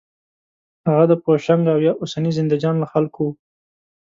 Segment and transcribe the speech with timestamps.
[0.87, 3.31] هغه د پوشنګ او یا اوسني زندهجان له خلکو و.